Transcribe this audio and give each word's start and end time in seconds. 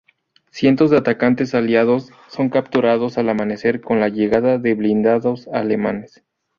Cientos 0.49 0.89
de 0.89 0.97
atacantes 0.97 1.53
aliados 1.53 2.09
son 2.27 2.49
capturados 2.49 3.19
al 3.19 3.29
amanecer 3.29 3.81
con 3.81 3.99
la 3.99 4.09
llegada 4.09 4.57
de 4.57 4.73
blindados 4.73 5.47
alemanes. 5.49 6.23